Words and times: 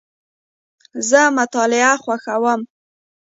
زه 1.09 1.21
مطالعه 1.37 1.93
خوښوم. 2.03 2.61